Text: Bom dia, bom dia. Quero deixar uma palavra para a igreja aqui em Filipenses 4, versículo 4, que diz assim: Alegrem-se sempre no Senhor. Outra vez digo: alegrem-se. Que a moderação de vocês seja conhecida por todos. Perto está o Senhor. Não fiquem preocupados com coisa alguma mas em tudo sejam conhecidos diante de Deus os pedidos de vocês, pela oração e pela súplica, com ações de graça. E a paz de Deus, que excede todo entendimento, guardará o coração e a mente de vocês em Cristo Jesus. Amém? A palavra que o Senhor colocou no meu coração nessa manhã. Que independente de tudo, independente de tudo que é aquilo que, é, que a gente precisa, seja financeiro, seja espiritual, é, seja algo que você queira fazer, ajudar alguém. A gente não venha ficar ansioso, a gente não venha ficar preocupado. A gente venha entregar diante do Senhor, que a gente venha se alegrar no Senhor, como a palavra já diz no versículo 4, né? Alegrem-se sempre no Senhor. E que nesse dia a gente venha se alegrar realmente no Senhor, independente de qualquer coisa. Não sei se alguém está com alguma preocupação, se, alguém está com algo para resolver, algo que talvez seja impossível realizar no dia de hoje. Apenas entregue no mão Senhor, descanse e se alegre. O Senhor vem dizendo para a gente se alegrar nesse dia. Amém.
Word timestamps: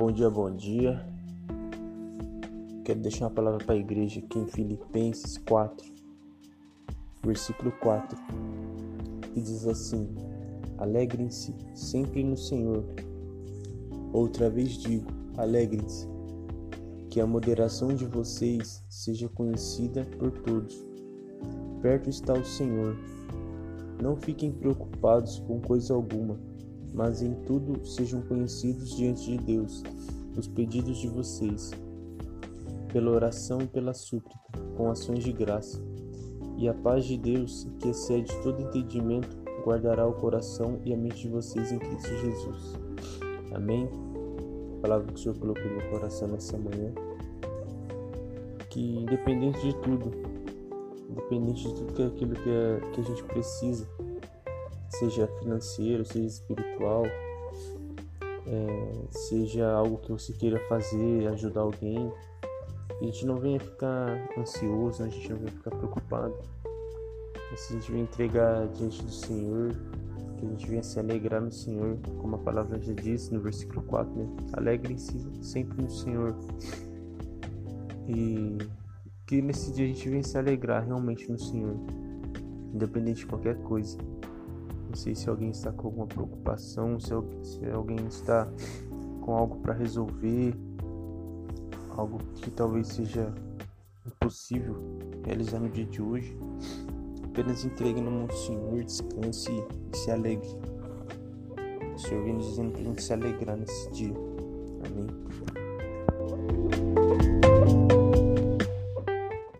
Bom 0.00 0.10
dia, 0.10 0.30
bom 0.30 0.50
dia. 0.50 0.98
Quero 2.86 3.00
deixar 3.00 3.26
uma 3.26 3.30
palavra 3.30 3.62
para 3.62 3.74
a 3.74 3.78
igreja 3.78 4.18
aqui 4.20 4.38
em 4.38 4.46
Filipenses 4.46 5.36
4, 5.36 5.86
versículo 7.22 7.70
4, 7.72 8.16
que 9.34 9.42
diz 9.42 9.66
assim: 9.66 10.08
Alegrem-se 10.78 11.54
sempre 11.74 12.24
no 12.24 12.34
Senhor. 12.34 12.82
Outra 14.10 14.48
vez 14.48 14.78
digo: 14.78 15.12
alegrem-se. 15.36 16.08
Que 17.10 17.20
a 17.20 17.26
moderação 17.26 17.88
de 17.88 18.06
vocês 18.06 18.82
seja 18.88 19.28
conhecida 19.28 20.06
por 20.18 20.30
todos. 20.30 20.82
Perto 21.82 22.08
está 22.08 22.32
o 22.32 22.42
Senhor. 22.42 22.96
Não 24.02 24.16
fiquem 24.16 24.50
preocupados 24.50 25.40
com 25.40 25.60
coisa 25.60 25.92
alguma 25.92 26.38
mas 26.92 27.22
em 27.22 27.34
tudo 27.42 27.86
sejam 27.86 28.22
conhecidos 28.22 28.96
diante 28.96 29.36
de 29.36 29.38
Deus 29.38 29.82
os 30.36 30.48
pedidos 30.48 30.98
de 30.98 31.08
vocês, 31.08 31.70
pela 32.92 33.10
oração 33.10 33.60
e 33.60 33.66
pela 33.66 33.92
súplica, 33.92 34.38
com 34.76 34.90
ações 34.90 35.24
de 35.24 35.32
graça. 35.32 35.82
E 36.56 36.68
a 36.68 36.74
paz 36.74 37.04
de 37.04 37.16
Deus, 37.16 37.66
que 37.78 37.88
excede 37.88 38.34
todo 38.42 38.62
entendimento, 38.62 39.36
guardará 39.64 40.06
o 40.06 40.12
coração 40.14 40.78
e 40.84 40.92
a 40.92 40.96
mente 40.96 41.22
de 41.22 41.28
vocês 41.28 41.72
em 41.72 41.78
Cristo 41.78 42.08
Jesus. 42.16 42.74
Amém? 43.54 43.88
A 44.78 44.80
palavra 44.82 45.06
que 45.08 45.14
o 45.14 45.18
Senhor 45.18 45.38
colocou 45.38 45.64
no 45.64 45.76
meu 45.76 45.90
coração 45.90 46.28
nessa 46.28 46.56
manhã. 46.56 46.92
Que 48.68 48.98
independente 48.98 49.60
de 49.60 49.76
tudo, 49.80 50.10
independente 51.08 51.66
de 51.66 51.74
tudo 51.74 51.92
que 51.92 52.02
é 52.02 52.06
aquilo 52.06 52.34
que, 52.34 52.50
é, 52.50 52.80
que 52.92 53.00
a 53.00 53.04
gente 53.04 53.24
precisa, 53.24 53.88
seja 54.90 55.26
financeiro, 55.38 56.04
seja 56.04 56.26
espiritual, 56.26 57.04
é, 58.46 59.06
seja 59.10 59.70
algo 59.70 59.98
que 59.98 60.12
você 60.12 60.32
queira 60.32 60.58
fazer, 60.68 61.28
ajudar 61.28 61.62
alguém. 61.62 62.12
A 63.00 63.04
gente 63.04 63.24
não 63.24 63.36
venha 63.36 63.58
ficar 63.58 64.28
ansioso, 64.36 65.02
a 65.02 65.08
gente 65.08 65.30
não 65.30 65.38
venha 65.38 65.52
ficar 65.52 65.70
preocupado. 65.70 66.34
A 67.52 67.72
gente 67.72 67.90
venha 67.90 68.04
entregar 68.04 68.68
diante 68.68 69.02
do 69.02 69.10
Senhor, 69.10 69.72
que 70.36 70.46
a 70.46 70.48
gente 70.48 70.68
venha 70.68 70.82
se 70.82 70.98
alegrar 70.98 71.40
no 71.40 71.50
Senhor, 71.50 71.98
como 72.18 72.36
a 72.36 72.38
palavra 72.38 72.78
já 72.80 72.92
diz 72.92 73.30
no 73.30 73.40
versículo 73.40 73.82
4, 73.82 74.12
né? 74.14 74.28
Alegrem-se 74.52 75.18
sempre 75.42 75.82
no 75.82 75.90
Senhor. 75.90 76.34
E 78.08 78.58
que 79.26 79.40
nesse 79.40 79.72
dia 79.72 79.84
a 79.84 79.88
gente 79.88 80.08
venha 80.08 80.22
se 80.22 80.36
alegrar 80.36 80.84
realmente 80.84 81.30
no 81.30 81.38
Senhor, 81.38 81.76
independente 82.74 83.20
de 83.20 83.26
qualquer 83.26 83.56
coisa. 83.62 83.96
Não 84.90 84.96
sei 84.96 85.14
se 85.14 85.30
alguém 85.30 85.50
está 85.50 85.70
com 85.70 85.86
alguma 85.86 86.06
preocupação, 86.08 86.98
se, 86.98 87.14
alguém 87.72 88.04
está 88.08 88.48
com 89.20 89.36
algo 89.36 89.60
para 89.60 89.72
resolver, 89.72 90.52
algo 91.96 92.18
que 92.34 92.50
talvez 92.50 92.88
seja 92.88 93.32
impossível 94.04 94.74
realizar 95.24 95.60
no 95.60 95.68
dia 95.68 95.86
de 95.86 96.02
hoje. 96.02 96.36
Apenas 97.24 97.64
entregue 97.64 98.00
no 98.00 98.10
mão 98.10 98.28
Senhor, 98.30 98.82
descanse 98.82 99.52
e 99.92 99.96
se 99.96 100.10
alegre. 100.10 100.48
O 101.94 101.98
Senhor 101.98 102.24
vem 102.24 102.38
dizendo 102.38 102.72
para 102.72 102.80
a 102.80 102.84
gente 102.84 103.02
se 103.02 103.12
alegrar 103.12 103.56
nesse 103.56 103.90
dia. 103.92 104.14
Amém. 104.84 105.49